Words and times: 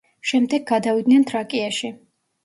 შემდეგ 0.27 0.63
გადავიდნენ 0.69 1.25
თრაკიაში. 1.31 1.91